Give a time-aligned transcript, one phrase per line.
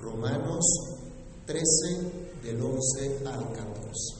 [0.00, 0.64] Romanos
[1.46, 1.62] 13
[2.42, 4.18] del 11 al 14.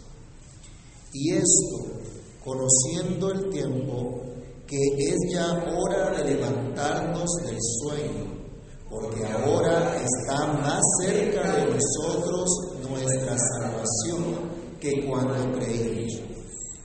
[1.12, 2.00] Y esto,
[2.44, 4.22] conociendo el tiempo,
[4.66, 8.38] que es ya hora de levantarnos del sueño,
[8.90, 12.48] porque ahora está más cerca de nosotros
[12.88, 14.50] nuestra salvación
[14.80, 16.20] que cuando creímos.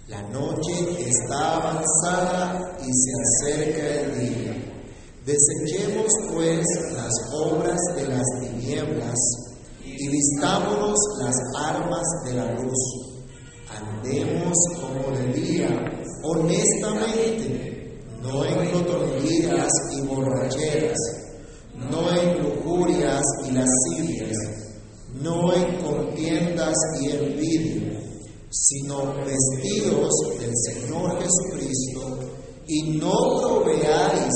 [0.07, 3.11] La noche está avanzada y se
[3.47, 4.52] acerca el día.
[5.25, 9.15] Desechemos pues las obras de las tinieblas
[9.85, 12.77] y vistámonos las armas de la luz.
[13.69, 15.69] Andemos como de día,
[16.23, 20.97] honestamente, no en glotonerías y borracheras,
[21.89, 24.37] no en lujurias y lascivias,
[25.21, 27.97] no en contiendas y envidia,
[28.49, 32.19] sino vestidos del Señor Jesucristo
[32.67, 34.33] y no proveáis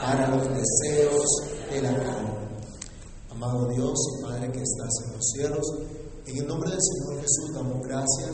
[0.00, 1.26] para los deseos
[1.70, 2.30] de la carne.
[3.30, 5.66] Amado Dios y Padre que estás en los cielos,
[6.26, 8.32] en el nombre del Señor Jesús damos gracias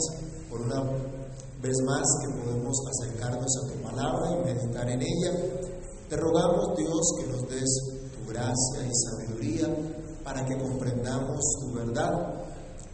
[0.49, 0.81] por una
[1.61, 5.33] vez más que podemos acercarnos a tu palabra y meditar en ella.
[6.09, 7.69] Te rogamos Dios que nos des
[8.15, 9.69] tu gracia y sabiduría
[10.23, 12.45] para que comprendamos tu verdad,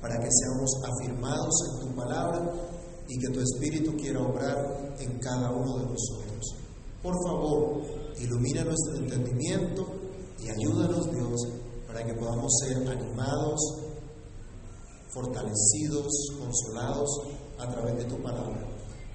[0.01, 2.53] para que seamos afirmados en tu palabra
[3.09, 6.57] y que tu Espíritu quiera obrar en cada uno de nosotros.
[7.03, 9.87] Por favor, ilumina nuestro entendimiento
[10.39, 11.41] y ayúdanos Dios
[11.87, 13.61] para que podamos ser animados,
[15.13, 16.07] fortalecidos,
[16.39, 17.09] consolados
[17.59, 18.67] a través de tu palabra.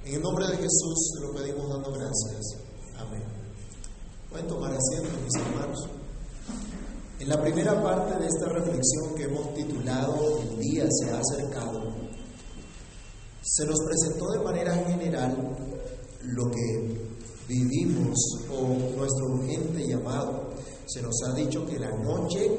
[0.06, 2.58] En el nombre de Jesús te lo pedimos dando gracias.
[2.98, 3.23] Amén.
[4.30, 5.90] Pueden tomar asiento, mis hermanos.
[7.20, 11.95] En la primera parte de esta reflexión que hemos titulado El día se ha acercado,
[13.42, 15.36] se nos presentó de manera general
[16.22, 17.06] lo que
[17.48, 18.17] vivimos
[18.52, 18.67] o
[18.98, 20.50] nuestro urgente llamado.
[20.86, 22.50] Se nos ha dicho que la noche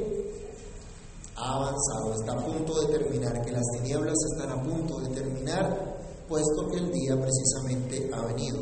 [1.37, 5.99] ha avanzado, está a punto de terminar, que las tinieblas están a punto de terminar,
[6.29, 8.59] puesto que el día precisamente ha venido.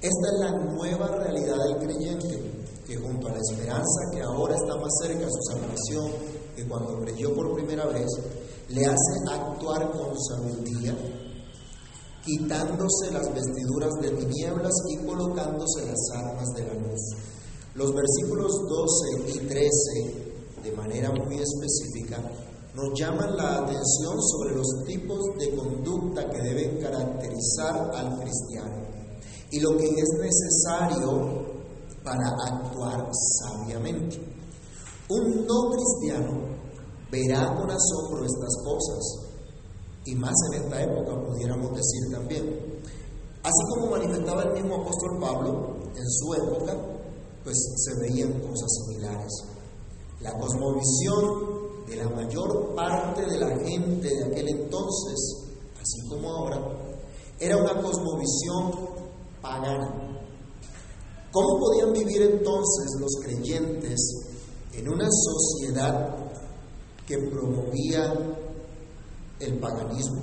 [0.00, 2.52] Esta es la nueva realidad del creyente,
[2.86, 6.12] que junto a la esperanza que ahora está más cerca de su salvación
[6.56, 8.08] que cuando creyó por primera vez,
[8.68, 10.94] le hace actuar con sabiduría,
[12.28, 17.00] quitándose las vestiduras de tinieblas y colocándose las armas de la luz.
[17.74, 22.20] Los versículos 12 y 13, de manera muy específica,
[22.74, 28.86] nos llaman la atención sobre los tipos de conducta que deben caracterizar al cristiano
[29.50, 31.46] y lo que es necesario
[32.04, 33.08] para actuar
[33.40, 34.20] sabiamente.
[35.08, 36.58] Un no cristiano
[37.10, 39.27] verá con asombro estas cosas,
[40.08, 42.80] y más en esta época pudiéramos decir también.
[43.42, 46.74] Así como manifestaba el mismo apóstol Pablo en su época,
[47.44, 49.32] pues se veían cosas similares.
[50.20, 55.46] La cosmovisión de la mayor parte de la gente de aquel entonces,
[55.78, 56.58] así como ahora,
[57.38, 58.88] era una cosmovisión
[59.42, 60.20] pagana.
[61.30, 64.00] ¿Cómo podían vivir entonces los creyentes
[64.72, 66.16] en una sociedad
[67.06, 68.37] que promovía
[69.40, 70.22] el paganismo?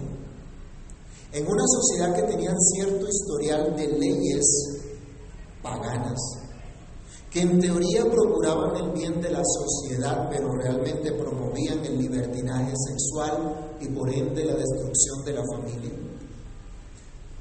[1.31, 4.45] En una sociedad que tenía cierto historial de leyes
[5.61, 6.19] paganas,
[7.29, 13.75] que en teoría procuraban el bien de la sociedad, pero realmente promovían el libertinaje sexual
[13.81, 15.91] y por ende la destrucción de la familia.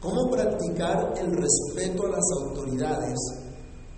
[0.00, 3.18] ¿Cómo practicar el respeto a las autoridades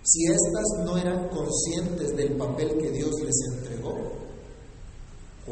[0.03, 3.76] si éstas no eran conscientes del papel que Dios les entregó?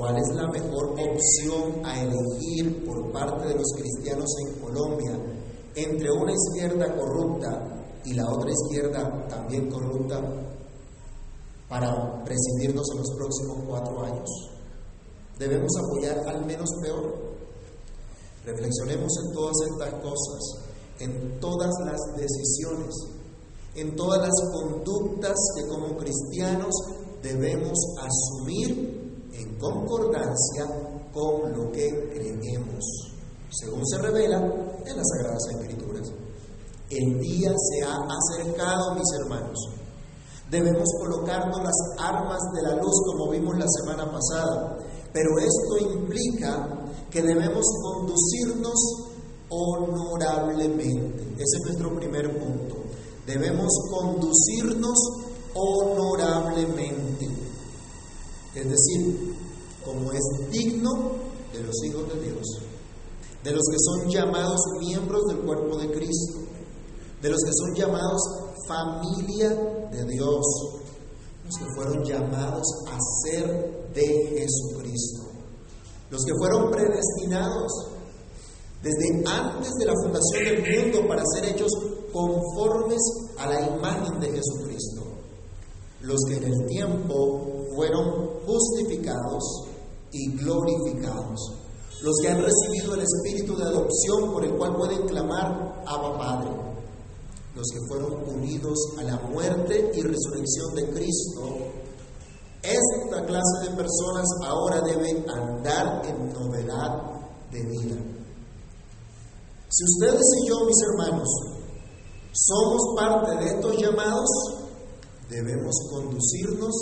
[0.04, 5.18] ¿Cuál es la mejor opción a elegir por parte de los cristianos en Colombia
[5.74, 10.20] entre una izquierda corrupta y la otra izquierda también corrupta
[11.70, 14.28] para presidirnos en los próximos cuatro años?
[15.38, 17.14] Debemos apoyar al menos peor.
[18.44, 22.94] Reflexionemos en todas estas cosas, en todas las decisiones,
[23.74, 26.74] en todas las conductas que como cristianos
[27.22, 28.93] debemos asumir
[29.38, 30.66] en concordancia
[31.12, 32.84] con lo que creemos,
[33.50, 36.12] según se revela en las Sagradas Escrituras.
[36.90, 39.58] El día se ha acercado, mis hermanos.
[40.50, 44.78] Debemos colocarnos las armas de la luz como vimos la semana pasada,
[45.12, 46.68] pero esto implica
[47.10, 48.74] que debemos conducirnos
[49.48, 51.22] honorablemente.
[51.34, 52.76] Ese es nuestro primer punto.
[53.26, 54.98] Debemos conducirnos
[55.54, 57.33] honorablemente.
[58.54, 59.34] Es decir,
[59.84, 61.12] como es digno
[61.52, 62.46] de los hijos de Dios,
[63.42, 66.38] de los que son llamados miembros del cuerpo de Cristo,
[67.20, 68.20] de los que son llamados
[68.66, 69.50] familia
[69.90, 70.44] de Dios,
[71.44, 74.06] los que fueron llamados a ser de
[74.38, 75.22] Jesucristo,
[76.10, 77.72] los que fueron predestinados
[78.82, 81.70] desde antes de la fundación del mundo para ser hechos
[82.12, 83.00] conformes
[83.38, 85.02] a la imagen de Jesucristo,
[86.02, 89.42] los que en el tiempo fueron justificados
[90.12, 91.52] y glorificados,
[92.02, 96.50] los que han recibido el espíritu de adopción por el cual pueden clamar Abba Padre,
[97.54, 101.58] los que fueron unidos a la muerte y resurrección de Cristo,
[102.62, 107.02] esta clase de personas ahora deben andar en novedad
[107.50, 107.96] de vida.
[109.68, 111.28] Si ustedes y yo, mis hermanos,
[112.32, 114.28] somos parte de estos llamados,
[115.28, 116.74] debemos conducirnos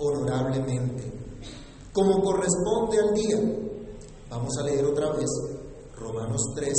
[0.00, 1.12] honorablemente,
[1.92, 3.38] como corresponde al día.
[4.28, 5.28] Vamos a leer otra vez
[5.96, 6.74] Romanos 13,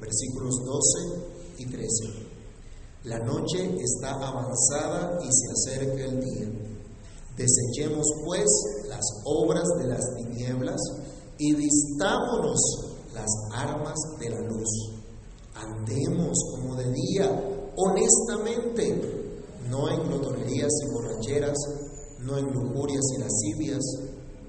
[0.00, 1.86] versículos 12 y 13.
[3.04, 6.48] La noche está avanzada y se acerca el día.
[7.36, 8.46] Desechemos pues
[8.88, 10.80] las obras de las tinieblas
[11.38, 12.60] y vistámonos
[13.12, 14.68] las armas de la luz.
[15.54, 21.56] Andemos como de día, honestamente, no en glotonerías y borracheras,
[22.24, 23.82] no en lujurias y lascivias,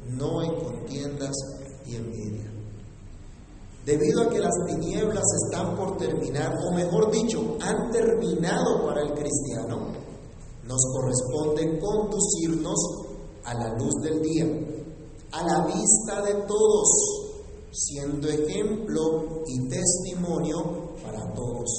[0.09, 1.35] no en contiendas
[1.85, 2.51] y envidia.
[3.85, 9.13] Debido a que las tinieblas están por terminar, o mejor dicho, han terminado para el
[9.13, 9.91] cristiano,
[10.65, 12.79] nos corresponde conducirnos
[13.43, 14.45] a la luz del día,
[15.31, 16.87] a la vista de todos,
[17.71, 21.69] siendo ejemplo y testimonio para todos.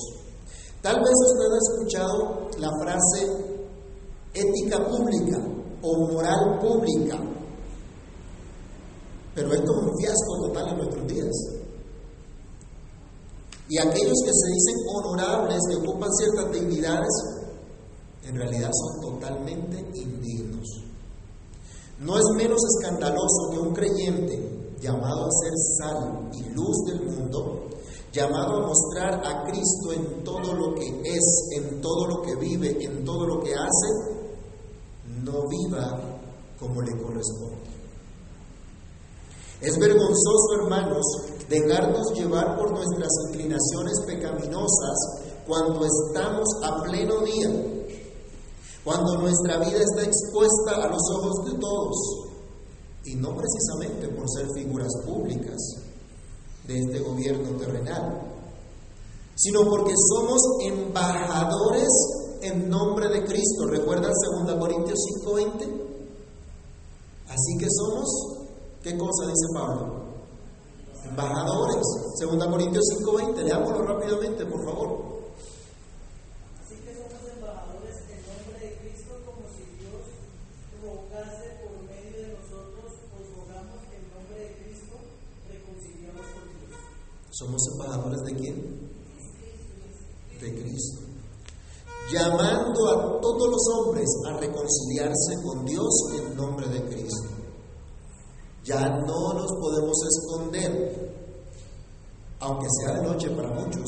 [0.82, 3.54] Tal vez usted ha escuchado la frase
[4.34, 5.53] ética pública
[5.84, 7.18] o moral pública,
[9.34, 11.32] pero esto es un fiasco total en nuestros días.
[13.68, 17.12] Y aquellos que se dicen honorables, que ocupan ciertas dignidades,
[18.24, 20.66] en realidad son totalmente indignos.
[22.00, 27.64] No es menos escandaloso que un creyente llamado a ser sal y luz del mundo
[28.14, 32.78] llamado a mostrar a Cristo en todo lo que es, en todo lo que vive,
[32.80, 34.13] en todo lo que hace,
[35.24, 36.00] no viva
[36.58, 37.74] como le corresponde.
[39.60, 41.04] Es vergonzoso, hermanos,
[41.48, 44.96] dejarnos llevar por nuestras inclinaciones pecaminosas
[45.46, 47.50] cuando estamos a pleno día,
[48.84, 51.96] cuando nuestra vida está expuesta a los ojos de todos,
[53.04, 55.56] y no precisamente por ser figuras públicas,
[56.66, 58.22] de este gobierno terrenal,
[59.34, 61.88] sino porque somos embajadores
[62.46, 63.66] en nombre de Cristo.
[63.68, 64.12] ¿Recuerdan
[64.46, 65.64] 2 Corintios 5:20?
[67.28, 68.08] Así que somos,
[68.82, 70.04] ¿qué cosa dice Pablo?
[71.08, 71.82] Embajadores.
[72.20, 75.13] 2 Corintios 5:20, leámoslo rápidamente, por favor.
[94.26, 97.28] A reconciliarse con Dios en nombre de Cristo.
[98.64, 101.14] Ya no nos podemos esconder,
[102.40, 103.84] aunque sea de noche para muchos,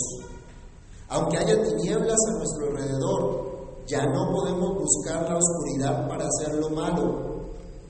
[1.08, 3.46] aunque haya tinieblas a nuestro alrededor,
[3.86, 7.36] ya no podemos buscar la oscuridad para hacer lo malo.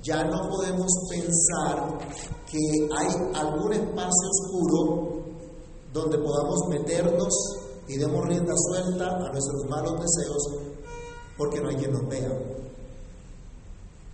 [0.02, 1.98] Ya no podemos pensar
[2.48, 2.58] que
[2.96, 5.22] hay algún espacio oscuro
[5.92, 7.32] donde podamos meternos
[7.88, 10.75] y demos rienda suelta a nuestros malos deseos
[11.36, 12.30] porque no hay quien nos vea.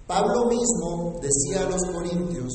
[0.06, 2.52] Pablo mismo decía a los corintios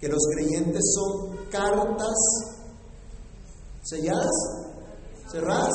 [0.00, 2.16] que los creyentes son cartas
[3.82, 4.30] selladas,
[5.30, 5.74] cerradas,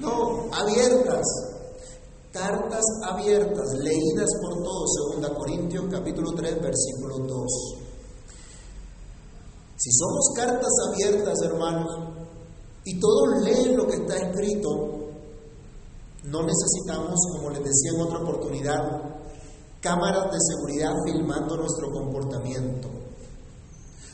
[0.00, 1.26] no, abiertas,
[2.32, 7.46] cartas abiertas, leídas por todos, 2 Corintios capítulo 3, versículo 2.
[9.76, 12.14] Si somos cartas abiertas, hermanos,
[12.84, 15.07] y todos leen lo que está escrito,
[16.24, 19.18] no necesitamos, como les decía en otra oportunidad,
[19.80, 22.88] cámaras de seguridad filmando nuestro comportamiento.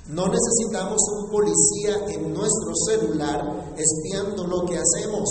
[0.09, 5.29] No necesitamos un policía en nuestro celular espiando lo que hacemos,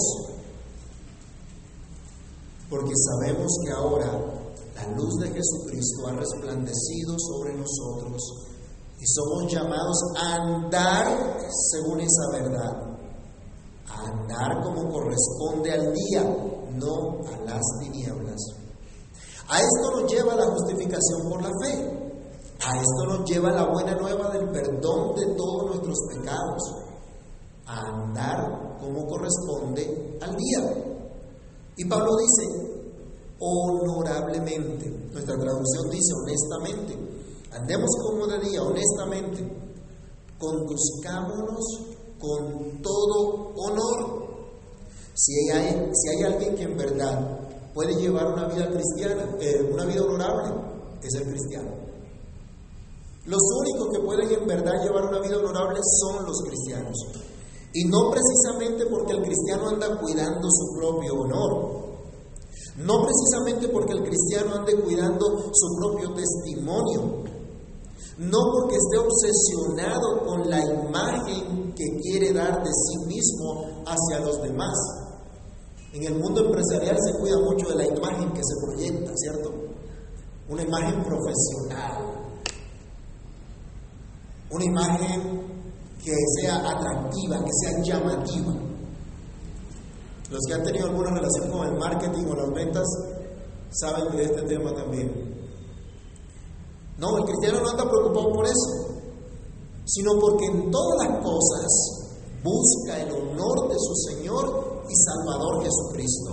[2.70, 4.34] porque sabemos que ahora
[4.76, 8.20] la luz de Jesucristo ha resplandecido sobre nosotros
[9.00, 11.38] y somos llamados a andar
[11.72, 12.98] según esa verdad,
[13.90, 18.40] a andar como corresponde al día, no a las tinieblas.
[19.48, 22.04] A esto nos lleva la justificación por la fe.
[22.66, 26.62] A esto nos lleva la buena nueva del perdón de todos nuestros pecados.
[27.66, 30.84] A andar como corresponde al día.
[31.76, 32.74] Y Pablo dice,
[33.40, 34.90] honorablemente.
[35.12, 36.98] Nuestra traducción dice honestamente.
[37.52, 39.46] Andemos como de día, honestamente.
[40.38, 41.82] Conduzcámonos
[42.20, 44.23] con todo honor.
[45.16, 47.40] Si hay, alguien que en verdad
[47.74, 50.54] puede llevar una vida cristiana, eh, una vida honorable,
[51.04, 51.72] es el cristiano.
[53.26, 56.98] Los únicos que pueden en verdad llevar una vida honorable son los cristianos.
[57.74, 61.84] Y no precisamente porque el cristiano anda cuidando su propio honor.
[62.78, 67.24] No precisamente porque el cristiano ande cuidando su propio testimonio.
[68.18, 74.42] No porque esté obsesionado con la imagen que quiere dar de sí mismo hacia los
[74.42, 75.03] demás.
[75.94, 79.54] En el mundo empresarial se cuida mucho de la imagen que se proyecta, ¿cierto?
[80.50, 82.34] Una imagen profesional.
[84.50, 85.44] Una imagen
[86.04, 88.54] que sea atractiva, que sea llamativa.
[90.32, 92.88] Los que han tenido alguna relación con el marketing o las ventas
[93.70, 95.12] saben de este tema también.
[96.98, 99.00] No, el cristiano no anda preocupado por eso,
[99.86, 106.32] sino porque en todas las cosas busca el honor de su Señor y Salvador Jesucristo.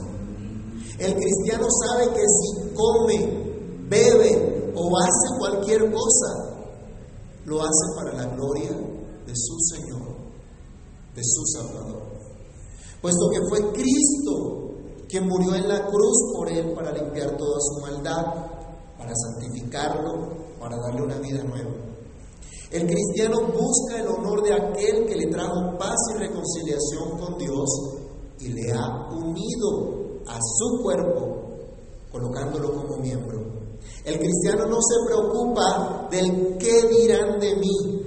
[0.99, 6.51] El cristiano sabe que si come, bebe o hace cualquier cosa,
[7.47, 10.17] lo hace para la gloria de su Señor,
[11.15, 12.03] de su Salvador.
[13.01, 14.61] Puesto que fue Cristo
[15.09, 18.27] quien murió en la cruz por él para limpiar toda su maldad,
[18.97, 21.71] para santificarlo, para darle una vida nueva.
[22.71, 28.00] El cristiano busca el honor de aquel que le trajo paz y reconciliación con Dios
[28.41, 31.57] y le ha unido a su cuerpo,
[32.11, 33.39] colocándolo como miembro.
[34.05, 38.01] El cristiano no se preocupa del qué dirán de mí,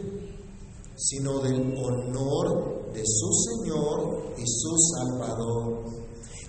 [0.95, 5.83] sino del honor de su Señor y su Salvador.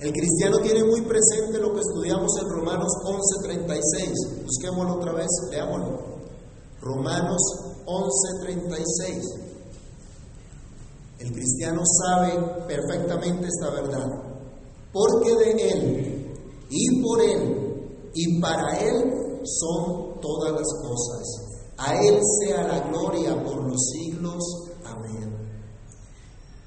[0.00, 4.45] El cristiano tiene muy presente lo que estudiamos en Romanos 11:36.
[4.45, 5.99] Busquémoslo otra vez, leámoslo.
[6.81, 7.41] Romanos
[7.87, 9.44] 11:36.
[11.25, 12.38] El cristiano sabe
[12.69, 14.07] perfectamente esta verdad,
[14.93, 16.35] porque de Él
[16.69, 21.23] y por Él y para Él son todas las cosas.
[21.78, 24.45] A Él sea la gloria por los siglos.
[24.85, 25.35] Amén.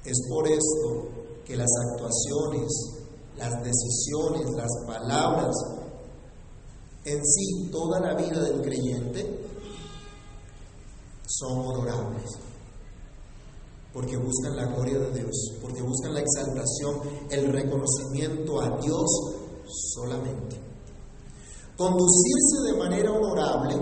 [0.04, 1.06] Es por esto
[1.44, 2.68] que las actuaciones,
[3.36, 5.54] las decisiones, las palabras,
[7.04, 9.40] en sí toda la vida del creyente
[11.28, 12.48] son honorables.
[13.92, 19.10] Porque buscan la gloria de Dios, porque buscan la exaltación, el reconocimiento a Dios
[19.92, 20.56] solamente.
[21.76, 23.76] Conducirse de manera honorable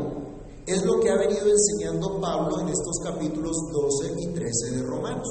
[0.67, 5.29] es lo que ha venido enseñando Pablo en estos capítulos 12 y 13 de Romanos.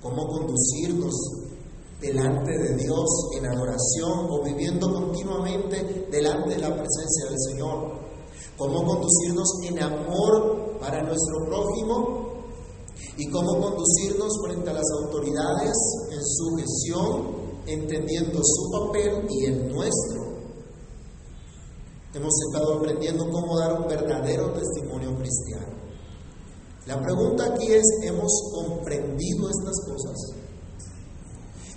[0.00, 1.14] Cómo conducirnos
[2.00, 7.92] delante de Dios en adoración o viviendo continuamente delante de la presencia del Señor.
[8.56, 12.21] Cómo conducirnos en amor para nuestro prójimo
[13.16, 15.76] y cómo conducirnos frente a las autoridades
[16.10, 20.32] en sujeción, entendiendo su papel y el nuestro
[22.14, 25.72] Hemos estado aprendiendo cómo dar un verdadero testimonio cristiano.
[26.84, 30.16] La pregunta aquí es, ¿hemos comprendido estas cosas?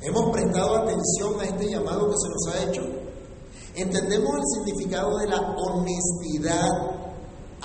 [0.01, 2.81] ¿Hemos prestado atención a este llamado que se nos ha hecho?
[3.75, 6.69] ¿Entendemos el significado de la honestidad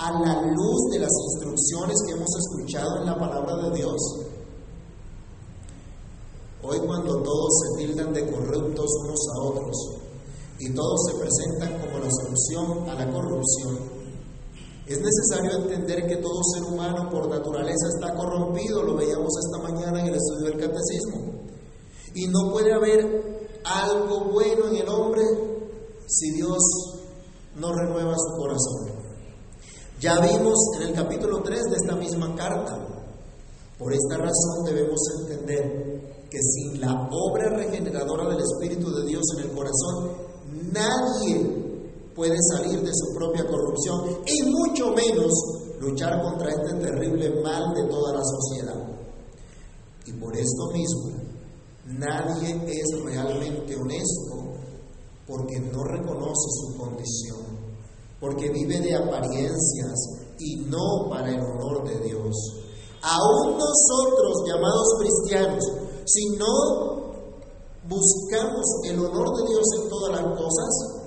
[0.00, 4.00] a la luz de las instrucciones que hemos escuchado en la palabra de Dios?
[6.62, 9.76] Hoy cuando todos se tildan de corruptos unos a otros,
[10.59, 13.78] y todos se presentan como la solución a la corrupción,
[14.87, 20.00] es necesario entender que todo ser humano por naturaleza está corrompido, lo veíamos esta mañana
[20.00, 21.33] en el estudio del catecismo,
[22.14, 25.23] y no puede haber algo bueno en el hombre
[26.07, 26.59] si Dios
[27.57, 29.00] no renueva su corazón.
[30.00, 32.78] Ya vimos en el capítulo 3 de esta misma carta,
[33.78, 39.45] por esta razón debemos entender que sin la obra regeneradora del Espíritu de Dios en
[39.45, 40.30] el corazón,
[40.73, 45.33] Nadie puede salir de su propia corrupción y mucho menos
[45.80, 48.88] luchar contra este terrible mal de toda la sociedad.
[50.07, 51.12] Y por esto mismo,
[51.87, 54.54] nadie es realmente honesto
[55.26, 57.50] porque no reconoce su condición,
[58.21, 59.99] porque vive de apariencias
[60.39, 62.37] y no para el honor de Dios.
[63.03, 65.65] Aún nosotros, llamados cristianos,
[66.05, 67.00] si no
[67.89, 71.00] buscamos el honor de Dios en todas las cosas,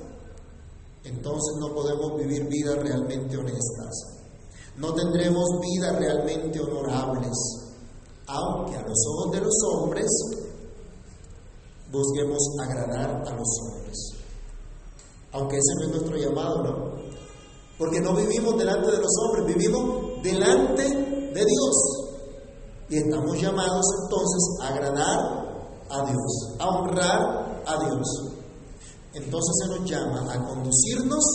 [1.03, 4.23] entonces no podemos vivir vidas realmente honestas.
[4.77, 7.37] No tendremos vidas realmente honorables,
[8.25, 10.09] aunque a los ojos de los hombres
[11.91, 13.97] busquemos agradar a los hombres.
[15.31, 17.02] Aunque ese no es nuestro llamado, ¿no?
[17.83, 21.75] Porque no vivimos delante de los hombres, vivimos delante de Dios.
[22.87, 25.19] Y estamos llamados entonces a agradar
[25.89, 28.07] a Dios, a honrar a Dios.
[29.13, 31.25] Entonces se nos llama a conducirnos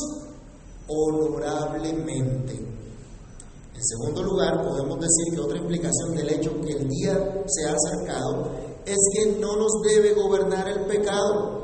[0.87, 2.55] honorablemente.
[2.55, 7.75] En segundo lugar, podemos decir que otra implicación del hecho que el día se ha
[7.75, 8.53] acercado
[8.87, 11.58] es que no nos debe gobernar el pecado.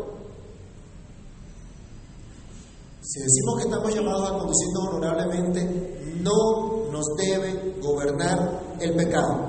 [3.04, 9.44] Si decimos que estamos llamados a conducirnos honorablemente, no nos debe gobernar el pecado.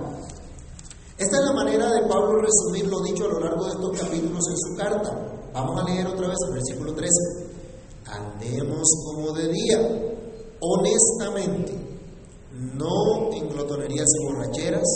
[1.18, 4.44] Esta es la manera de Pablo resumir lo dicho a lo largo de estos capítulos
[4.50, 5.52] en su carta.
[5.54, 7.10] Vamos a leer otra vez el versículo 13.
[8.08, 10.16] Andemos como de día,
[10.60, 11.80] honestamente,
[12.52, 14.90] no en glotonerías y borracheras,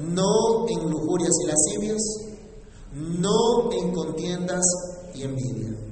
[0.00, 2.02] no en lujurias y lascivias,
[2.92, 4.64] no en contiendas
[5.14, 5.91] y envidia.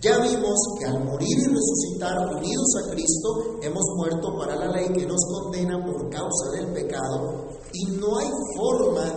[0.00, 4.88] Ya vimos que al morir y resucitar unidos a Cristo, hemos muerto para la ley
[4.94, 9.12] que nos condena por causa del pecado y no hay forma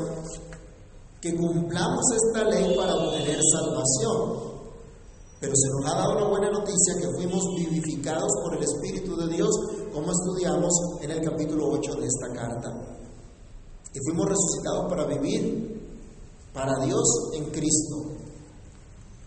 [1.21, 4.53] que cumplamos esta ley para obtener salvación.
[5.39, 9.35] Pero se nos ha dado una buena noticia que fuimos vivificados por el Espíritu de
[9.35, 9.51] Dios,
[9.93, 12.69] como estudiamos en el capítulo 8 de esta carta.
[13.93, 15.81] Y fuimos resucitados para vivir
[16.53, 18.22] para Dios en Cristo.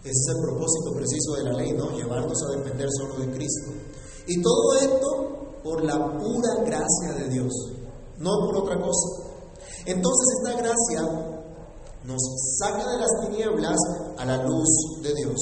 [0.07, 1.91] Ese es el propósito preciso de la ley, ¿no?
[1.91, 3.73] Llevarnos a depender solo de Cristo.
[4.29, 7.53] Y todo esto por la pura gracia de Dios
[8.19, 9.23] no por otra cosa.
[9.85, 11.03] Entonces esta gracia
[12.05, 12.23] nos
[12.57, 13.77] saca de las tinieblas
[14.17, 14.69] a la luz
[15.03, 15.37] de Dios.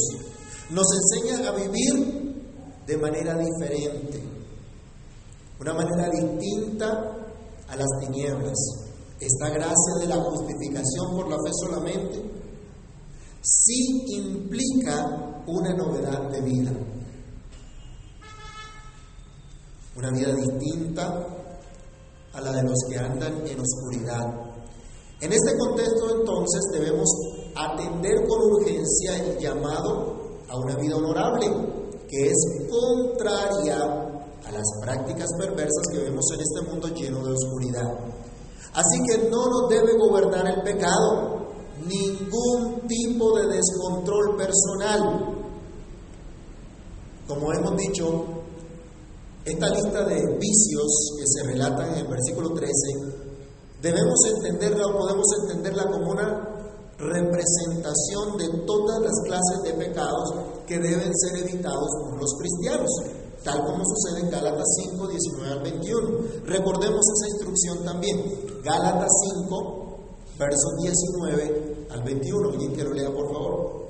[0.71, 4.23] Nos enseña a vivir de manera diferente,
[5.61, 7.17] una manera distinta
[7.69, 8.55] a las tinieblas.
[9.21, 12.44] Esta gracia de la justificación por la fe solamente
[13.45, 16.73] sí implica una novedad de vida.
[19.97, 21.27] Una vida distinta
[22.33, 24.25] a la de los que andan en oscuridad.
[25.21, 27.09] En este contexto entonces debemos
[27.55, 31.47] atender con urgencia el llamado a una vida honorable,
[32.09, 37.95] que es contraria a las prácticas perversas que vemos en este mundo lleno de oscuridad.
[38.73, 41.44] Así que no nos debe gobernar el pecado,
[41.87, 45.35] ningún tipo de descontrol personal.
[47.27, 48.25] Como hemos dicho,
[49.45, 52.73] esta lista de vicios que se relatan en el versículo 13,
[53.83, 56.55] debemos entenderla o podemos entenderla como una
[56.99, 60.35] representación de todas las clases de pecados
[60.67, 62.91] que deben ser evitados por los cristianos,
[63.43, 66.19] tal como sucede en Gálatas 5, 19 al 21.
[66.47, 68.23] Recordemos esa instrucción también.
[68.63, 69.11] Gálatas
[69.49, 69.84] 5,
[70.39, 72.51] versos 19 al 21.
[72.51, 73.85] ¿Alguien que lo lea, por favor?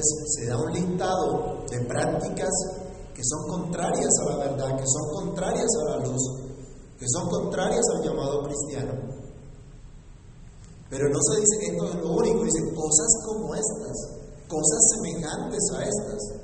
[0.00, 2.50] se da un listado de prácticas
[3.14, 6.22] que son contrarias a la verdad, que son contrarias a la luz,
[6.98, 8.92] que son contrarias al llamado cristiano.
[10.88, 13.08] Pero no se dice que esto es lo único, dice cosas
[14.48, 16.42] cosas semejantes a estas.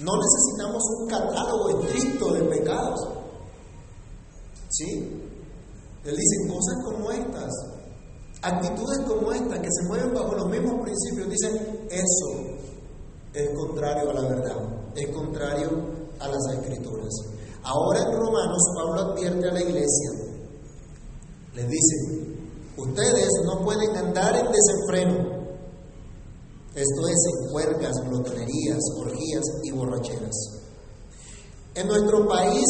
[0.00, 3.00] No necesitamos un catálogo estricto de pecados.
[4.68, 5.22] ¿Sí?
[6.04, 7.52] Él dice cosas como estas,
[8.42, 11.30] actitudes como estas que se mueven bajo los mismos principios.
[11.30, 12.56] Dicen eso
[13.32, 14.56] es contrario a la verdad,
[14.94, 15.70] es contrario
[16.20, 17.12] a las escrituras.
[17.62, 20.10] Ahora en Romanos Pablo advierte a la iglesia,
[21.54, 21.96] les dice,
[22.76, 25.35] ustedes no pueden andar en desenfreno,
[26.76, 30.36] esto es en puercas, glotonerías, orgías y borracheras.
[31.74, 32.66] En nuestro país,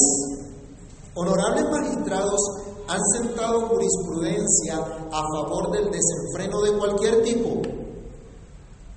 [1.14, 2.40] honorables magistrados
[2.86, 7.62] han sentado jurisprudencia a favor del desenfreno de cualquier tipo,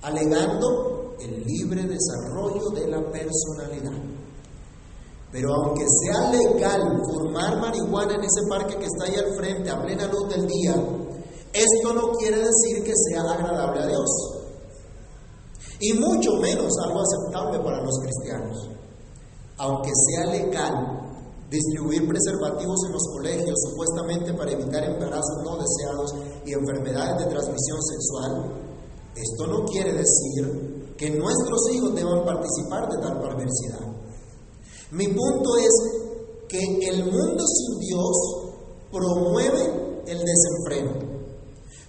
[0.04, 4.00] alegando el libre desarrollo de la personalidad.
[5.32, 9.82] Pero aunque sea legal formar marihuana en ese parque que está ahí al frente a
[9.82, 10.76] plena luz del día,
[11.52, 14.39] esto no quiere decir que sea agradable a Dios.
[15.80, 18.70] Y mucho menos algo aceptable para los cristianos.
[19.58, 21.00] Aunque sea legal,
[21.50, 26.16] distribuir preservativos en los colegios supuestamente para evitar embarazos no deseados
[26.46, 28.70] y enfermedades de transmisión sexual,
[29.16, 33.88] esto no quiere decir que nuestros hijos deban participar de tal perversidad.
[34.92, 35.72] Mi punto es
[36.48, 38.50] que el mundo sin Dios
[38.92, 41.10] promueve el desenfreno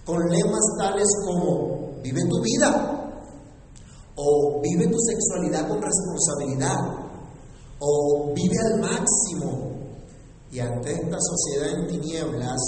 [0.05, 2.89] con lemas tales como vive tu vida
[4.22, 6.76] o vive tu sexualidad con responsabilidad
[7.80, 9.70] o vive al máximo.
[10.52, 12.61] Y ante esta sociedad en tinieblas,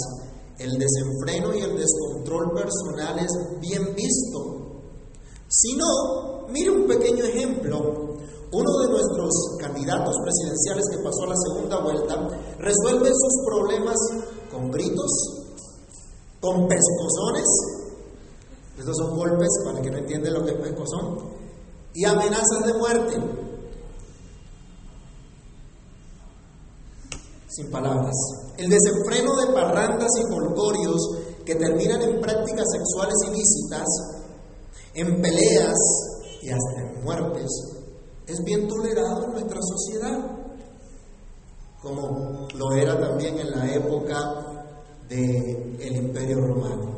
[0.57, 4.81] el desenfreno y el descontrol personal es bien visto.
[5.47, 7.77] Si no, mire un pequeño ejemplo.
[8.51, 12.15] Uno de nuestros candidatos presidenciales que pasó a la segunda vuelta
[12.59, 13.95] resuelve sus problemas
[14.51, 15.11] con gritos,
[16.39, 17.47] con pescozones,
[18.77, 21.42] estos son golpes para el que no entiende lo que es pescozón,
[21.93, 23.43] y amenazas de muerte.
[27.55, 28.15] sin palabras.
[28.57, 31.01] El desenfreno de parrandas y folclorios
[31.45, 33.87] que terminan en prácticas sexuales ilícitas,
[34.95, 35.77] en peleas
[36.41, 37.49] y hasta en muertes,
[38.25, 40.19] es bien tolerado en nuestra sociedad,
[41.81, 44.73] como lo era también en la época
[45.09, 46.95] del Imperio Romano.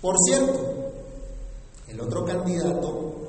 [0.00, 0.58] Por cierto,
[1.86, 3.27] el otro candidato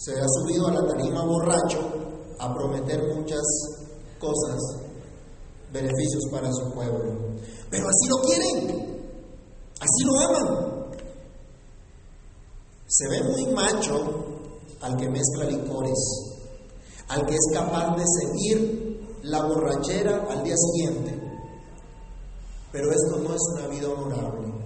[0.00, 1.78] se ha subido a la tarima borracho
[2.38, 3.42] a prometer muchas
[4.18, 4.58] cosas
[5.70, 7.36] beneficios para su pueblo.
[7.68, 9.12] Pero así lo quieren,
[9.78, 10.86] así lo aman.
[12.86, 14.24] Se ve muy macho
[14.80, 15.98] al que mezcla licores,
[17.08, 21.14] al que es capaz de seguir la borrachera al día siguiente.
[22.72, 24.59] Pero esto no es una vida honorable.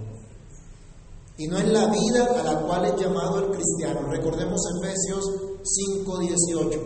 [1.37, 4.07] Y no es la vida a la cual es llamado el cristiano.
[4.09, 5.25] Recordemos Efesios
[5.63, 6.79] 5:18.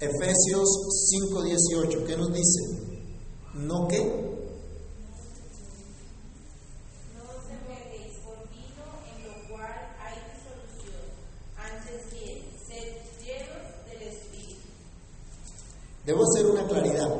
[0.00, 0.68] Efesios
[1.12, 2.60] 5:18, ¿qué nos dice?
[3.54, 4.00] ¿No qué?
[7.14, 9.70] No os embriaguéis por vino en lo cual
[10.00, 11.04] hay disolución,
[11.56, 14.66] antes bien, sed llenos del Espíritu.
[16.06, 17.14] Debo hacer una claridad.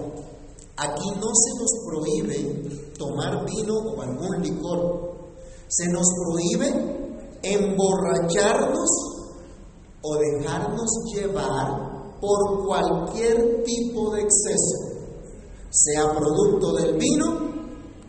[0.77, 5.11] Aquí no se nos prohíbe tomar vino o algún licor.
[5.69, 6.69] Se nos prohíbe
[7.43, 8.91] emborracharnos
[10.03, 15.09] o dejarnos llevar por cualquier tipo de exceso,
[15.71, 17.51] sea producto del vino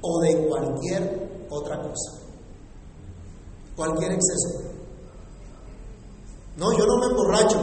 [0.01, 2.19] o de cualquier otra cosa.
[3.75, 4.71] Cualquier exceso.
[6.57, 7.59] No, yo no me emborracho,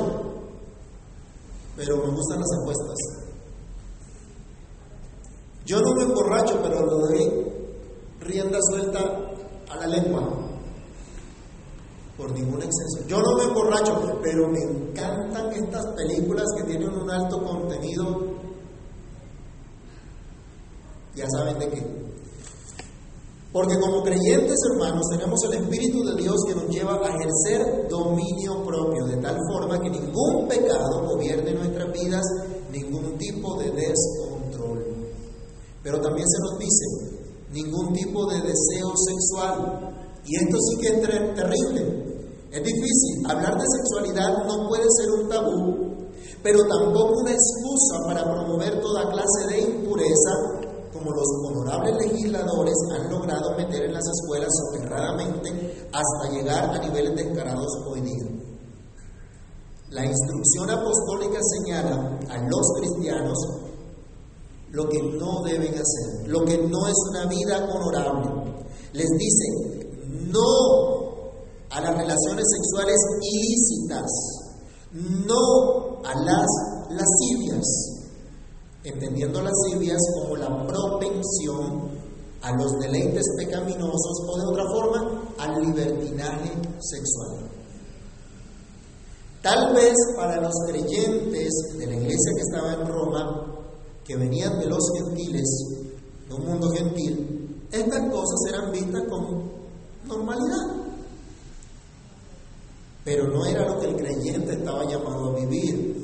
[1.77, 3.28] pero me gustan las apuestas.
[5.69, 7.31] Yo no me emborracho, pero lo doy
[8.21, 9.01] rienda suelta
[9.69, 10.27] a la lengua
[12.17, 13.07] por ningún exceso.
[13.07, 18.19] Yo no me emborracho, pero me encantan estas películas que tienen un alto contenido.
[21.15, 21.87] Ya saben de qué.
[23.53, 28.65] Porque como creyentes hermanos tenemos el Espíritu de Dios que nos lleva a ejercer dominio
[28.65, 32.25] propio, de tal forma que ningún pecado gobierne nuestras vidas,
[32.73, 34.48] ningún tipo de descontrol.
[35.89, 36.85] Pero también se nos dice,
[37.51, 40.21] ningún tipo de deseo sexual.
[40.23, 41.81] Y esto sí que es terrible,
[42.53, 43.25] es difícil.
[43.27, 46.11] Hablar de sexualidad no puede ser un tabú,
[46.43, 50.61] pero tampoco una excusa para promover toda clase de impureza,
[50.93, 57.17] como los honorables legisladores han logrado meter en las escuelas soterradamente hasta llegar a niveles
[57.17, 58.27] descarados hoy día.
[59.89, 63.68] La instrucción apostólica señala a los cristianos
[64.71, 68.53] lo que no deben hacer, lo que no es una vida honorable.
[68.93, 69.89] Les dice,
[70.33, 71.09] no
[71.71, 74.11] a las relaciones sexuales ilícitas,
[75.27, 76.47] no a las
[76.91, 77.65] lascivias,
[78.85, 81.99] entendiendo lascivias como la propensión
[82.43, 87.51] a los deleites pecaminosos o de otra forma al libertinaje sexual.
[89.43, 93.58] Tal vez para los creyentes de la iglesia que estaba en Roma,
[94.09, 95.47] que venían de los gentiles,
[96.29, 99.53] de un mundo gentil, estas cosas eran vistas con
[100.09, 100.89] normalidad
[103.09, 105.97] pero no era lo que el creyente estaba llamado a vivir.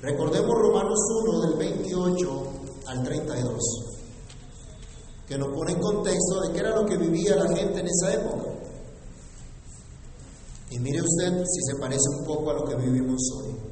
[0.00, 2.42] Recordemos Romanos 1 del 28
[2.86, 3.60] al 32,
[5.28, 8.14] que nos pone en contexto de qué era lo que vivía la gente en esa
[8.14, 8.50] época.
[10.70, 13.71] Y mire usted si se parece un poco a lo que vivimos hoy.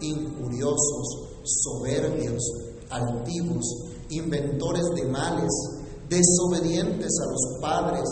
[0.00, 1.06] injuriosos,
[1.44, 2.42] soberbios,
[2.90, 3.64] altivos,
[4.10, 5.52] inventores de males,
[6.08, 8.08] desobedientes a los padres,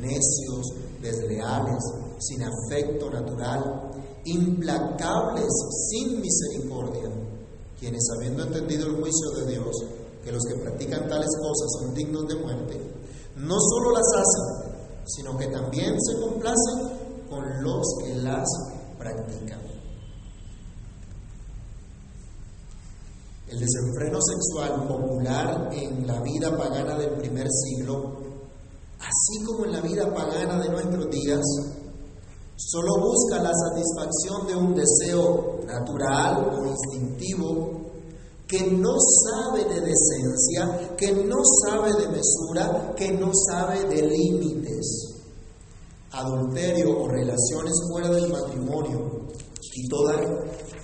[0.00, 1.82] necios, desleales,
[2.18, 3.90] sin afecto natural,
[4.24, 5.48] implacables,
[5.90, 7.10] sin misericordia,
[7.78, 9.76] quienes habiendo entendido el juicio de Dios,
[10.22, 12.80] que los que practican tales cosas son dignos de muerte,
[13.36, 14.74] no solo las hacen,
[15.06, 18.48] sino que también se complacen con los que las
[18.98, 19.63] practican.
[23.46, 28.16] El desenfreno sexual popular en la vida pagana del primer siglo,
[28.98, 31.42] así como en la vida pagana de nuestros días,
[32.56, 37.84] solo busca la satisfacción de un deseo natural o instintivo
[38.46, 45.10] que no sabe de decencia, que no sabe de mesura, que no sabe de límites.
[46.12, 49.28] Adulterio o relaciones fuera del matrimonio
[49.74, 50.16] y toda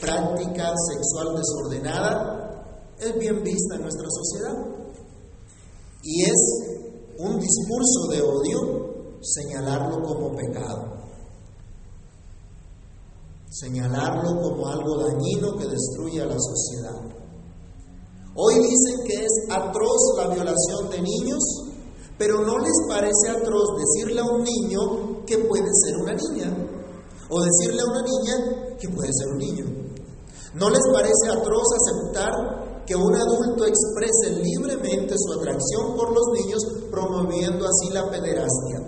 [0.00, 2.49] práctica sexual desordenada
[3.00, 4.56] es bien vista en nuestra sociedad.
[6.02, 11.00] Y es un discurso de odio señalarlo como pecado
[13.50, 16.98] señalarlo como algo dañino que destruye a la sociedad.
[18.36, 21.42] Hoy dicen que es atroz la violación de niños,
[22.16, 26.56] pero no les parece atroz decirle a un niño que puede ser una niña,
[27.28, 29.64] o decirle a una niña que puede ser un niño.
[30.54, 32.59] No les parece atroz aceptar
[32.90, 38.80] que un adulto exprese libremente su atracción por los niños, promoviendo así la pederastia.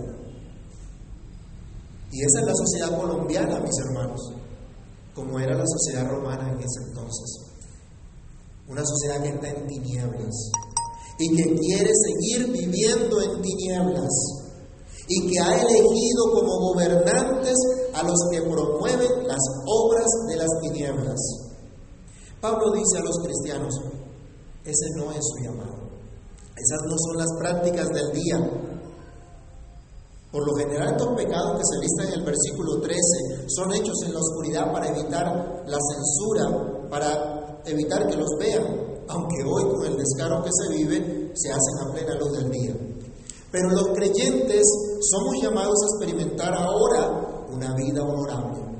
[2.11, 4.33] Y esa es la sociedad colombiana, mis hermanos
[5.15, 7.37] como era la sociedad romana en ese entonces.
[8.67, 10.51] Una sociedad que está en tinieblas
[11.19, 14.09] y que quiere seguir viviendo en tinieblas
[15.07, 17.55] y que ha elegido como gobernantes
[17.93, 21.42] a los que promueven las obras de las tinieblas.
[22.43, 23.73] Pablo dice a los cristianos,
[24.65, 25.79] ese no es su llamado,
[26.57, 28.37] esas no son las prácticas del día,
[30.29, 34.13] por lo general, estos pecados que se listan en el versículo 13 son hechos en
[34.13, 38.65] la oscuridad para evitar la censura, para evitar que los vean,
[39.07, 42.75] aunque hoy con el descaro que se vive se hacen a plena luz del día.
[43.53, 44.63] Pero los creyentes
[44.99, 48.72] somos llamados a experimentar ahora una vida honorable.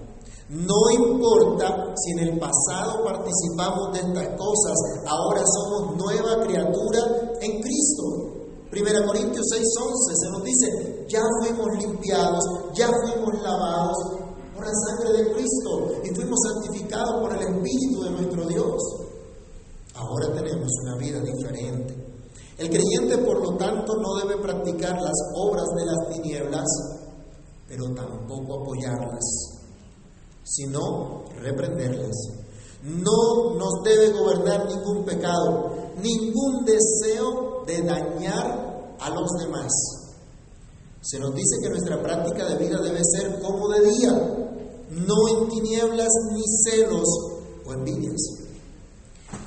[0.54, 7.00] No importa si en el pasado participamos de estas cosas, ahora somos nueva criatura
[7.42, 8.04] en Cristo.
[8.70, 12.44] Primera Corintios 6:11 se nos dice, ya fuimos limpiados,
[12.76, 13.98] ya fuimos lavados
[14.54, 18.82] por la sangre de Cristo y fuimos santificados por el Espíritu de nuestro Dios.
[19.96, 21.96] Ahora tenemos una vida diferente.
[22.60, 26.68] El creyente, por lo tanto, no debe practicar las obras de las tinieblas,
[27.68, 29.53] pero tampoco apoyarlas,
[30.44, 32.16] sino reprenderlas.
[32.84, 39.72] No nos debe gobernar ningún pecado, ningún deseo de dañar a los demás.
[41.02, 44.12] Se nos dice que nuestra práctica de vida debe ser como de día,
[44.90, 47.08] no en tinieblas ni celos
[47.66, 48.44] o envidias.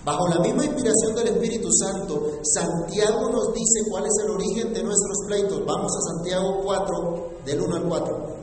[0.05, 4.83] Bajo la misma inspiración del Espíritu Santo, Santiago nos dice cuál es el origen de
[4.83, 5.65] nuestros pleitos.
[5.67, 8.36] Vamos a Santiago 4, del 1 al 4.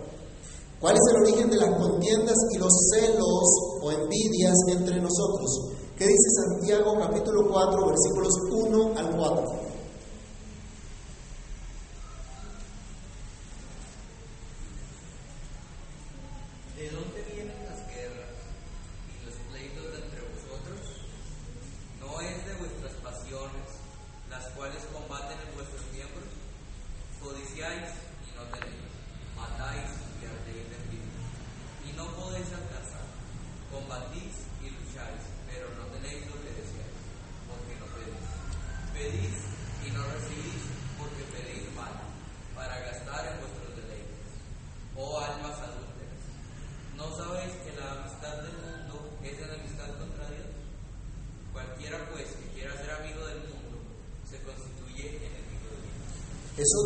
[0.84, 3.44] ¿Cuál es el origen de las contiendas y los celos
[3.82, 5.72] o envidias entre nosotros?
[5.98, 9.63] ¿Qué dice Santiago capítulo 4, versículos 1 al 4?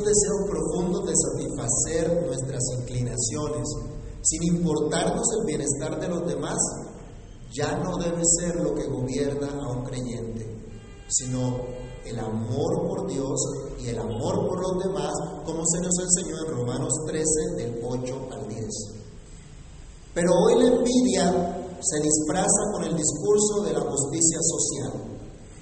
[0.08, 3.68] Esos deseos profundos de satisfacer nuestras inclinaciones,
[4.22, 6.58] sin importarnos el bienestar de los demás,
[7.52, 10.46] ya no debe ser lo que gobierna a un creyente,
[11.08, 11.58] sino
[12.06, 13.40] el amor por Dios
[13.80, 15.12] y el amor por los demás,
[15.46, 17.26] como se nos enseñó en Romanos 13,
[17.58, 18.66] del 8 al 10.
[20.14, 24.94] Pero hoy la envidia se disfraza con el discurso de la justicia social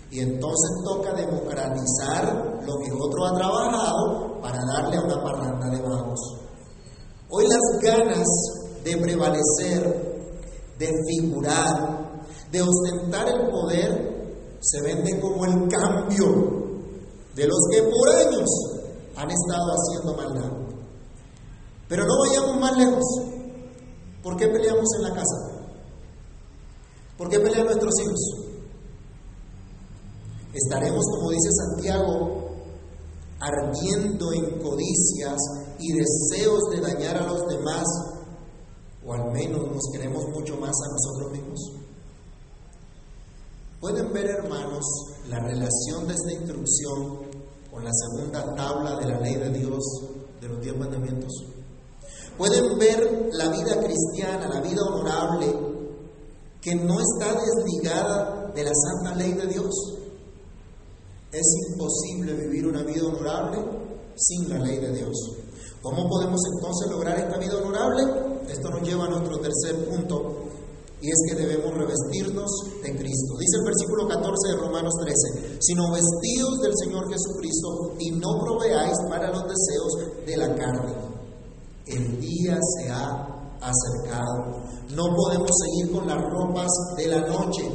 [0.10, 5.81] Y entonces toca democratizar lo que otro ha trabajado para darle a una parranda de
[5.81, 6.19] vagos.
[7.29, 8.27] Hoy las ganas
[8.84, 10.38] de prevalecer,
[10.77, 16.27] de figurar, de ostentar el poder, se venden como el cambio
[17.34, 18.49] de los que por años
[19.15, 20.51] han estado haciendo maldad.
[21.88, 23.03] Pero no vayamos más lejos.
[24.21, 25.65] ¿Por qué peleamos en la casa?
[27.17, 28.19] ¿Por qué pelean nuestros hijos?
[30.53, 32.44] Estaremos, como dice Santiago,
[33.39, 35.38] ardiendo en codicias
[35.80, 37.86] y deseos de dañar a los demás,
[39.06, 41.71] o al menos nos queremos mucho más a nosotros mismos.
[43.80, 44.84] Pueden ver, hermanos,
[45.30, 47.19] la relación de esta instrucción
[47.69, 49.84] con la segunda tabla de la ley de Dios,
[50.41, 51.32] de los diez mandamientos.
[52.38, 55.54] Pueden ver la vida cristiana, la vida honorable,
[56.62, 59.74] que no está desligada de la santa ley de Dios.
[61.31, 63.57] Es imposible vivir una vida honorable
[64.15, 65.13] sin la ley de Dios.
[65.81, 68.03] ¿Cómo podemos entonces lograr esta vida honorable?
[68.49, 70.45] Esto nos lleva a nuestro tercer punto,
[71.01, 72.49] y es que debemos revestirnos
[72.81, 73.38] de Cristo.
[73.38, 78.97] Dice el versículo 14 de Romanos 13, sino vestidos del Señor Jesucristo y no proveáis
[79.09, 80.95] para los deseos de la carne.
[81.85, 84.63] El día se ha acercado.
[84.95, 87.69] No podemos seguir con las ropas de la noche.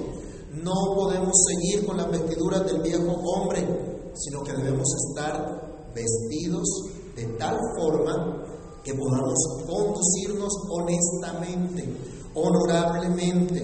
[0.52, 3.66] No podemos seguir con las vestiduras del viejo hombre,
[4.14, 6.68] sino que debemos estar vestidos
[7.14, 8.44] de tal forma
[8.82, 11.96] que podamos conducirnos honestamente,
[12.34, 13.60] honorablemente.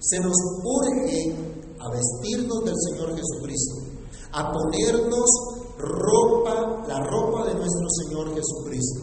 [0.00, 1.34] Se nos urge
[1.78, 3.76] a vestirnos del Señor Jesucristo,
[4.32, 5.30] a ponernos
[5.78, 9.00] ropa, la ropa de nuestro Señor Jesucristo.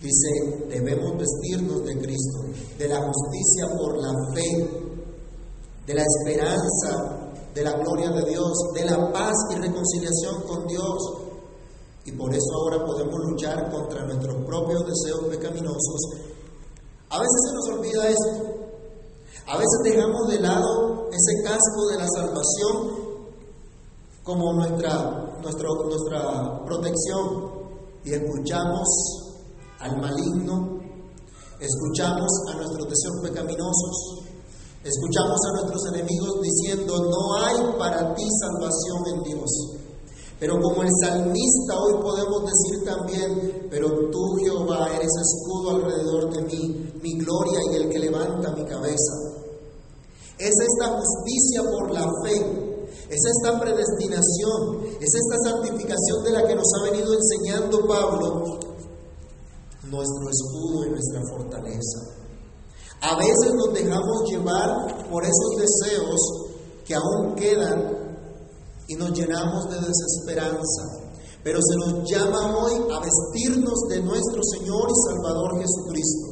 [0.00, 2.38] Dice, debemos vestirnos de Cristo,
[2.78, 4.89] de la justicia por la fe,
[5.86, 10.98] de la esperanza, de la gloria de Dios, de la paz y reconciliación con Dios.
[12.04, 16.00] Y por eso ahora podemos luchar contra nuestros propios deseos pecaminosos.
[17.10, 18.60] A veces se nos olvida esto.
[19.46, 23.10] A veces dejamos de lado ese casco de la salvación
[24.22, 27.50] como nuestra, nuestra protección
[28.04, 28.88] y escuchamos
[29.80, 30.80] al maligno,
[31.58, 34.24] escuchamos a nuestros deseos pecaminosos,
[34.84, 39.50] escuchamos a nuestros enemigos diciendo, no hay para ti salvación en Dios.
[40.38, 46.42] Pero como el salmista hoy podemos decir también, pero tú Jehová eres escudo alrededor de
[46.44, 49.12] mí, mi gloria y el que levanta mi cabeza.
[50.38, 56.54] Es esta justicia por la fe, es esta predestinación, es esta santificación de la que
[56.54, 58.58] nos ha venido enseñando Pablo,
[59.84, 62.29] nuestro escudo y nuestra fortaleza.
[63.02, 66.20] A veces nos dejamos llevar por esos deseos
[66.84, 68.00] que aún quedan
[68.88, 70.82] y nos llenamos de desesperanza.
[71.42, 76.28] Pero se nos llama hoy a vestirnos de nuestro Señor y Salvador Jesucristo,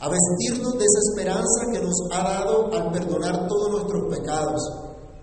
[0.00, 4.62] a vestirnos de esa esperanza que nos ha dado al perdonar todos nuestros pecados,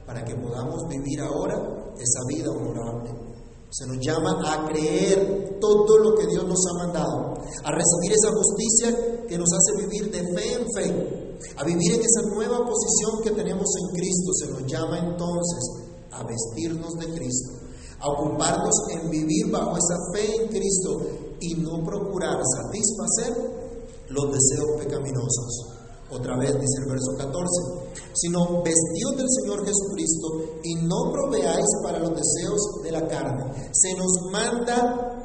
[0.06, 1.56] para que podamos vivir ahora
[1.98, 3.25] esa vida honorable.
[3.70, 8.32] Se nos llama a creer todo lo que Dios nos ha mandado, a recibir esa
[8.32, 13.22] justicia que nos hace vivir de fe en fe, a vivir en esa nueva posición
[13.24, 14.32] que tenemos en Cristo.
[14.34, 15.64] Se nos llama entonces
[16.12, 17.52] a vestirnos de Cristo,
[18.00, 21.02] a ocuparnos en vivir bajo esa fe en Cristo
[21.42, 23.66] y no procurar satisfacer
[24.10, 25.85] los deseos pecaminosos.
[26.12, 32.00] Otra vez dice el verso 14, sino vestidos del Señor Jesucristo y no proveáis para
[32.00, 33.72] los deseos de la carne.
[33.74, 35.16] Se nos manda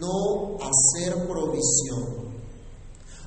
[0.00, 2.34] no hacer provisión,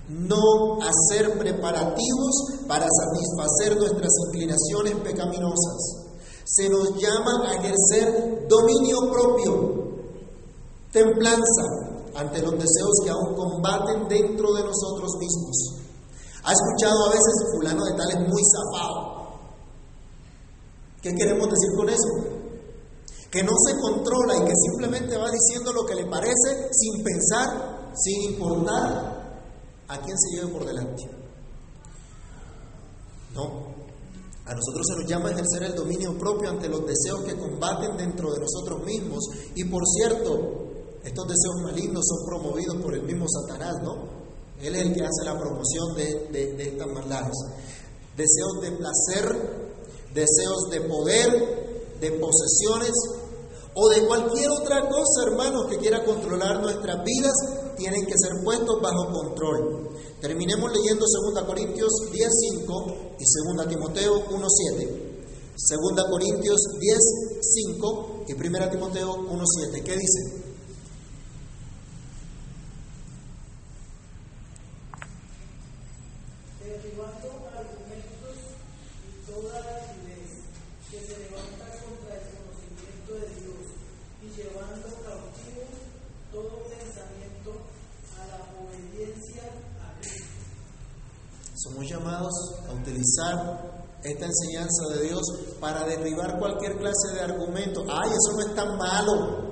[0.10, 6.06] no hacer preparativos para satisfacer nuestras inclinaciones pecaminosas.
[6.44, 9.84] Se nos llama a ejercer dominio propio,
[10.92, 11.64] templanza
[12.16, 15.79] ante los deseos que aún combaten dentro de nosotros mismos.
[16.44, 19.20] ¿Ha escuchado a veces fulano de tal es muy zapado?
[21.02, 22.10] ¿Qué queremos decir con eso?
[23.32, 27.92] Que no se controla y que simplemente va diciendo lo que le parece sin pensar,
[27.96, 29.42] sin importar
[29.88, 31.04] a quién se lleve por delante.
[33.34, 33.70] No,
[34.46, 38.34] a nosotros se nos llama ejercer el dominio propio ante los deseos que combaten dentro
[38.34, 39.24] de nosotros mismos.
[39.56, 40.70] Y por cierto,
[41.04, 44.29] estos deseos malignos son promovidos por el mismo Satanás, ¿no?
[44.62, 47.36] Él es el que hace la promoción de, de, estas maldades.
[48.18, 49.80] Deseos de placer,
[50.14, 52.92] deseos de poder, de posesiones
[53.74, 57.34] o de cualquier otra cosa, hermanos, que quiera controlar nuestras vidas,
[57.78, 59.90] tienen que ser puestos bajo control.
[60.20, 65.10] Terminemos leyendo 2 Corintios 10.5 y 2 Timoteo 1.7.
[65.56, 66.98] Segunda Corintios 10,
[67.42, 69.84] 5 y Primera Timoteo 1, 7.
[69.84, 70.49] ¿Qué dice?
[77.40, 78.36] Derribando argumentos
[79.06, 80.44] y toda altivez
[80.92, 83.64] que se levanta contra el conocimiento de Dios
[84.22, 85.64] y llevando cautivo
[86.32, 87.52] todo pensamiento
[88.18, 89.44] a la obediencia
[89.82, 90.26] a Cristo.
[91.56, 92.34] Somos llamados
[92.68, 95.22] a utilizar esta enseñanza de Dios
[95.60, 97.84] para derribar cualquier clase de argumento.
[97.90, 99.50] Ay, eso no es tan malo.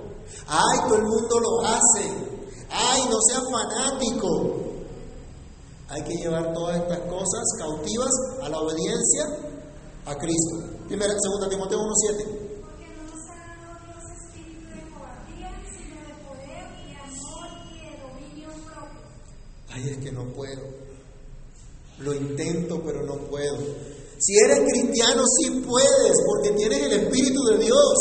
[0.48, 2.38] Ay, todo el mundo lo hace.
[2.70, 4.47] Ay, no seas fanático.
[5.90, 8.12] Hay que llevar todas estas cosas cautivas
[8.42, 9.24] a la obediencia
[10.06, 10.86] a Cristo.
[10.88, 12.26] Primera, segunda Timoteo 1.7.
[12.62, 17.80] Porque no nos ha dado Dios espíritu de cobardía, sino de poder y amor y
[17.80, 19.02] de dominio propio.
[19.70, 20.62] Ay, es que no puedo.
[22.00, 23.58] Lo intento, pero no puedo.
[24.20, 27.98] Si eres cristiano, sí puedes, porque tienes el Espíritu de Dios.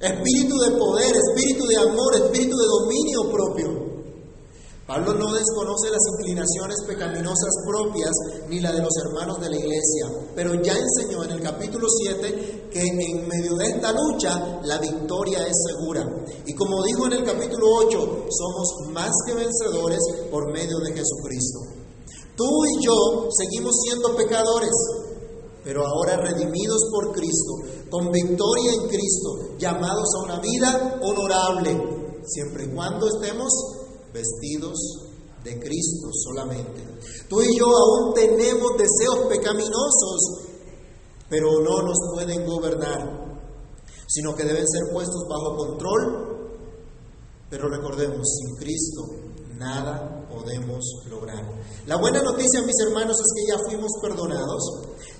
[0.00, 3.81] Espíritu de poder, espíritu de amor, espíritu de dominio propio.
[4.92, 8.10] Pablo no desconoce las inclinaciones pecaminosas propias
[8.50, 10.04] ni la de los hermanos de la iglesia,
[10.36, 15.46] pero ya enseñó en el capítulo 7 que en medio de esta lucha la victoria
[15.46, 16.06] es segura.
[16.44, 21.60] Y como dijo en el capítulo 8, somos más que vencedores por medio de Jesucristo.
[22.36, 24.74] Tú y yo seguimos siendo pecadores,
[25.64, 32.64] pero ahora redimidos por Cristo, con victoria en Cristo, llamados a una vida honorable, siempre
[32.64, 33.81] y cuando estemos
[34.12, 34.78] vestidos
[35.44, 36.82] de Cristo solamente.
[37.28, 40.20] Tú y yo aún tenemos deseos pecaminosos,
[41.28, 43.42] pero no nos pueden gobernar,
[44.06, 46.32] sino que deben ser puestos bajo control.
[47.50, 49.02] Pero recordemos, sin Cristo
[49.58, 51.44] nada podemos lograr.
[51.86, 54.62] La buena noticia, mis hermanos, es que ya fuimos perdonados,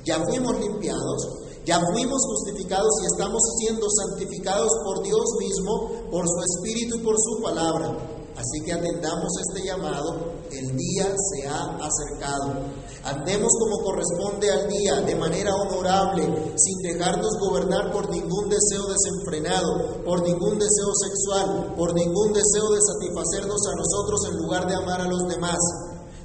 [0.05, 1.29] ya fuimos limpiados,
[1.65, 7.17] ya fuimos justificados y estamos siendo santificados por Dios mismo, por su Espíritu y por
[7.19, 8.12] su palabra.
[8.37, 12.65] Así que atendamos este llamado, el día se ha acercado.
[13.05, 20.03] Andemos como corresponde al día, de manera honorable, sin dejarnos gobernar por ningún deseo desenfrenado,
[20.05, 25.01] por ningún deseo sexual, por ningún deseo de satisfacernos a nosotros en lugar de amar
[25.03, 25.59] a los demás.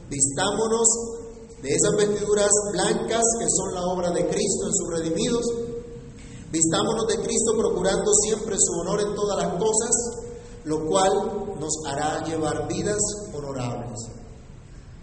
[0.10, 0.88] Vistámonos
[1.62, 5.46] de esas vestiduras blancas que son la obra de Cristo en sus redimidos.
[6.52, 10.27] Vistámonos de Cristo procurando siempre su honor en todas las cosas
[10.68, 11.12] lo cual
[11.60, 13.00] nos hará llevar vidas
[13.34, 13.98] honorables.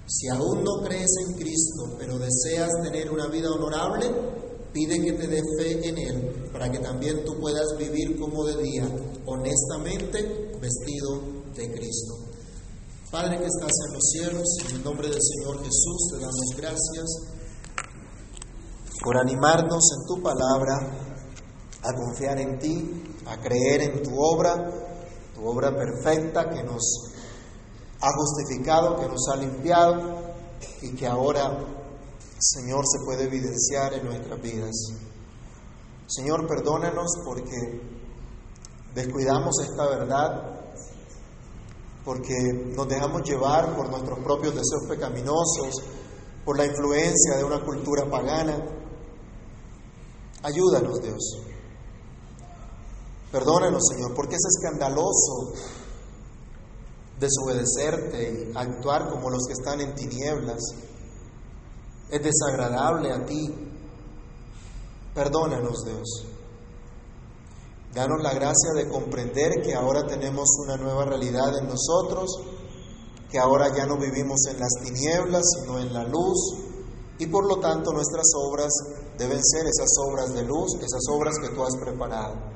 [0.07, 4.11] Si aún no crees en Cristo, pero deseas tener una vida honorable,
[4.75, 8.63] pide que te dé fe en Él, para que también tú puedas vivir como de
[8.63, 8.87] día,
[9.25, 11.21] honestamente vestido
[11.57, 12.15] de Cristo.
[13.11, 17.07] Padre que estás en los cielos, en el nombre del Señor Jesús te damos gracias
[19.03, 20.75] por animarnos en tu palabra,
[21.83, 24.93] a confiar en ti, a creer en tu obra
[25.35, 26.83] tu obra perfecta que nos
[28.01, 30.35] ha justificado, que nos ha limpiado
[30.83, 31.59] y que ahora,
[32.39, 34.75] Señor, se puede evidenciar en nuestras vidas.
[36.07, 37.81] Señor, perdónanos porque
[38.95, 40.61] descuidamos esta verdad,
[42.05, 42.35] porque
[42.77, 45.83] nos dejamos llevar por nuestros propios deseos pecaminosos,
[46.45, 48.63] por la influencia de una cultura pagana.
[50.43, 51.54] Ayúdanos, Dios.
[53.35, 55.55] Perdónanos, Señor, porque es escandaloso
[57.19, 60.61] desobedecerte y actuar como los que están en tinieblas.
[62.11, 63.53] Es desagradable a ti.
[65.17, 66.27] Perdónanos, Dios.
[67.93, 72.31] Danos la gracia de comprender que ahora tenemos una nueva realidad en nosotros,
[73.33, 76.39] que ahora ya no vivimos en las tinieblas, sino en la luz,
[77.19, 78.73] y por lo tanto nuestras obras
[79.19, 82.55] deben ser esas obras de luz, esas obras que tú has preparado.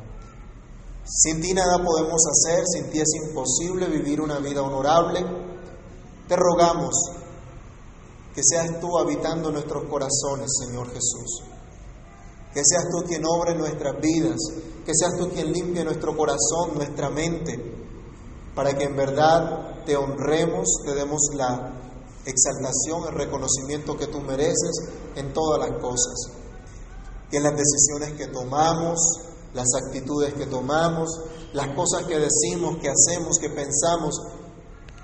[1.09, 5.25] Sin ti nada podemos hacer, sin ti es imposible vivir una vida honorable.
[6.29, 6.95] Te rogamos
[8.35, 11.45] que seas tú habitando nuestros corazones, Señor Jesús.
[12.53, 14.37] Que seas tú quien obre nuestras vidas,
[14.85, 17.59] que seas tú quien limpie nuestro corazón, nuestra mente,
[18.55, 21.73] para que en verdad te honremos, te demos la
[22.27, 26.33] exaltación, el reconocimiento que tú mereces en todas las cosas.
[27.31, 28.99] Y en las decisiones que tomamos,
[29.55, 31.09] las actitudes que tomamos,
[31.53, 34.21] las cosas que decimos, que hacemos, que pensamos,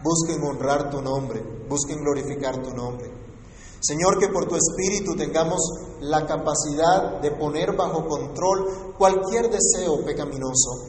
[0.02, 3.10] busquen honrar tu nombre, busquen glorificar tu nombre.
[3.80, 5.60] Señor, que por tu Espíritu tengamos
[6.00, 10.88] la capacidad de poner bajo control cualquier deseo pecaminoso,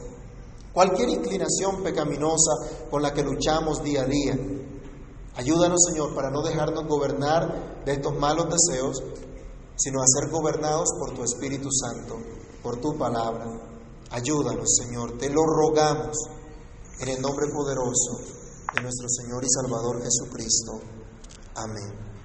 [0.72, 2.52] cualquier inclinación pecaminosa
[2.90, 4.38] con la que luchamos día a día.
[5.34, 9.02] Ayúdanos, Señor, para no dejarnos gobernar de estos malos deseos,
[9.76, 12.16] sino a ser gobernados por tu Espíritu Santo,
[12.66, 13.46] por tu palabra.
[14.10, 16.16] Ayúdanos, Señor, te lo rogamos
[16.98, 18.18] en el nombre poderoso
[18.74, 20.80] de nuestro Señor y Salvador Jesucristo.
[21.54, 22.15] Amén.